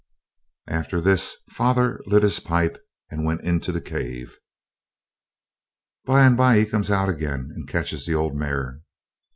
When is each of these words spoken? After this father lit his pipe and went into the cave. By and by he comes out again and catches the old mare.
After 0.67 0.99
this 0.99 1.37
father 1.51 1.99
lit 2.07 2.23
his 2.23 2.39
pipe 2.39 2.79
and 3.11 3.23
went 3.23 3.41
into 3.41 3.71
the 3.71 3.79
cave. 3.79 4.35
By 6.05 6.25
and 6.25 6.35
by 6.35 6.57
he 6.57 6.65
comes 6.65 6.89
out 6.89 7.07
again 7.09 7.51
and 7.53 7.67
catches 7.69 8.07
the 8.07 8.15
old 8.15 8.35
mare. 8.35 8.81